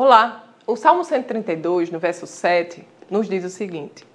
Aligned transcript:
Olá! 0.00 0.44
O 0.64 0.76
Salmo 0.76 1.02
132, 1.02 1.90
no 1.90 1.98
verso 1.98 2.24
7, 2.24 2.86
nos 3.10 3.28
diz 3.28 3.44
o 3.44 3.48
seguinte: 3.48 4.06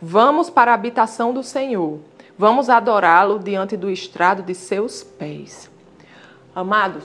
Vamos 0.00 0.48
para 0.48 0.70
a 0.70 0.74
habitação 0.74 1.34
do 1.34 1.42
Senhor, 1.42 1.98
vamos 2.38 2.70
adorá-lo 2.70 3.40
diante 3.40 3.76
do 3.76 3.90
estrado 3.90 4.44
de 4.44 4.54
seus 4.54 5.02
pés. 5.02 5.68
Amados, 6.54 7.02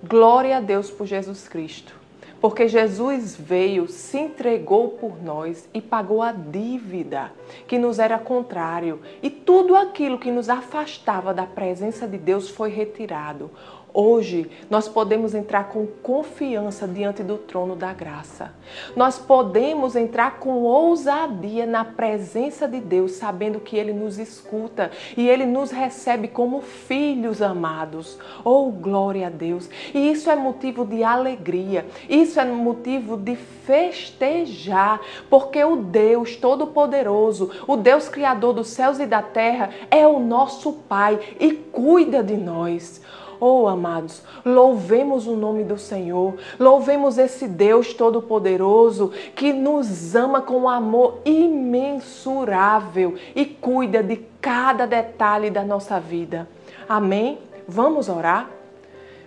glória 0.00 0.58
a 0.58 0.60
Deus 0.60 0.92
por 0.92 1.08
Jesus 1.08 1.48
Cristo, 1.48 1.92
porque 2.40 2.68
Jesus 2.68 3.34
veio, 3.34 3.88
se 3.88 4.16
entregou 4.16 4.90
por 4.90 5.20
nós 5.20 5.68
e 5.74 5.82
pagou 5.82 6.22
a 6.22 6.30
dívida 6.30 7.32
que 7.66 7.80
nos 7.80 7.98
era 7.98 8.16
contrário, 8.16 9.00
e 9.20 9.28
tudo 9.28 9.74
aquilo 9.74 10.20
que 10.20 10.30
nos 10.30 10.48
afastava 10.48 11.34
da 11.34 11.46
presença 11.46 12.06
de 12.06 12.16
Deus 12.16 12.48
foi 12.48 12.70
retirado. 12.70 13.50
Hoje 13.98 14.50
nós 14.68 14.86
podemos 14.86 15.34
entrar 15.34 15.70
com 15.70 15.86
confiança 15.86 16.86
diante 16.86 17.22
do 17.22 17.38
trono 17.38 17.74
da 17.74 17.94
graça. 17.94 18.52
Nós 18.94 19.18
podemos 19.18 19.96
entrar 19.96 20.38
com 20.38 20.64
ousadia 20.64 21.64
na 21.64 21.82
presença 21.82 22.68
de 22.68 22.78
Deus, 22.78 23.12
sabendo 23.12 23.58
que 23.58 23.74
Ele 23.74 23.94
nos 23.94 24.18
escuta 24.18 24.90
e 25.16 25.26
Ele 25.26 25.46
nos 25.46 25.70
recebe 25.70 26.28
como 26.28 26.60
filhos 26.60 27.40
amados. 27.40 28.18
Oh, 28.44 28.70
glória 28.70 29.28
a 29.28 29.30
Deus! 29.30 29.66
E 29.94 30.12
isso 30.12 30.30
é 30.30 30.36
motivo 30.36 30.84
de 30.84 31.02
alegria, 31.02 31.86
isso 32.06 32.38
é 32.38 32.44
motivo 32.44 33.16
de 33.16 33.34
festejar, 33.34 35.00
porque 35.30 35.64
o 35.64 35.76
Deus 35.76 36.36
Todo-Poderoso, 36.36 37.50
o 37.66 37.78
Deus 37.78 38.10
Criador 38.10 38.52
dos 38.52 38.68
céus 38.68 38.98
e 38.98 39.06
da 39.06 39.22
terra, 39.22 39.70
é 39.90 40.06
o 40.06 40.18
nosso 40.18 40.70
Pai 40.86 41.18
e 41.40 41.54
cuida 41.54 42.22
de 42.22 42.36
nós. 42.36 43.00
Oh, 43.38 43.66
amados, 43.68 44.22
louvemos 44.44 45.26
o 45.26 45.36
nome 45.36 45.64
do 45.64 45.78
Senhor, 45.78 46.34
louvemos 46.58 47.18
esse 47.18 47.46
Deus 47.46 47.92
Todo-Poderoso 47.92 49.12
que 49.34 49.52
nos 49.52 50.14
ama 50.14 50.40
com 50.40 50.68
amor 50.68 51.20
imensurável 51.24 53.14
e 53.34 53.44
cuida 53.44 54.02
de 54.02 54.16
cada 54.40 54.86
detalhe 54.86 55.50
da 55.50 55.62
nossa 55.62 56.00
vida. 56.00 56.48
Amém? 56.88 57.38
Vamos 57.68 58.08
orar? 58.08 58.50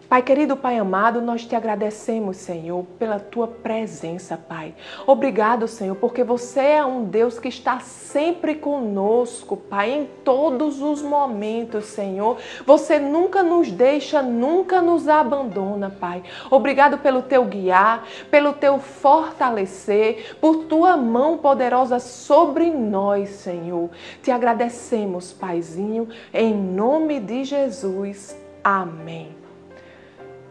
Pai 0.10 0.24
querido, 0.24 0.58
Pai 0.58 0.80
amado, 0.80 1.22
nós 1.22 1.46
te 1.46 1.56
agradecemos, 1.56 2.38
Senhor, 2.38 2.84
pela 2.98 3.20
tua 3.20 3.48
presença, 3.48 4.36
Pai. 4.36 4.74
Obrigado, 5.06 5.68
Senhor, 5.68 5.96
porque 5.98 6.24
você 6.24 6.62
é 6.62 6.84
um 6.84 7.06
Deus 7.06 7.38
que 7.38 7.48
está 7.48 7.80
sempre 7.80 8.56
conosco, 8.56 9.56
Pai, 9.56 9.92
em 9.92 10.06
todos 10.24 10.82
os 10.82 11.04
momentos, 11.04 11.86
Senhor. 11.86 12.38
Você 12.66 12.98
nunca 12.98 13.44
nos 13.44 13.72
deixa, 13.72 14.20
nunca 14.20 14.82
nos 14.82 15.08
abandona, 15.08 15.92
Pai. 15.92 16.24
Obrigado 16.50 16.98
pelo 16.98 17.22
teu 17.22 17.46
guiar, 17.46 18.04
pelo 18.32 18.54
teu 18.54 18.80
fortalecer, 18.80 20.38
por 20.42 20.64
tua 20.64 20.98
mão 20.98 21.38
poderosa 21.38 22.00
sobre 22.00 22.72
nós, 22.72 23.30
Senhor. 23.30 23.92
Te 24.24 24.32
agradecemos, 24.32 25.32
Paizinho, 25.32 26.10
em 26.34 26.52
nome 26.52 27.20
de 27.20 27.44
Jesus. 27.44 28.36
Amém. 28.64 29.49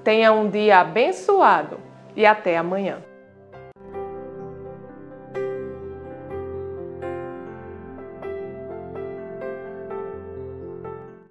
Tenha 0.04 0.32
um 0.32 0.48
dia 0.48 0.80
abençoado 0.80 1.78
e 2.16 2.24
até 2.24 2.56
amanhã. 2.56 2.98